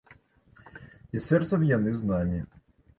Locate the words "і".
1.15-1.25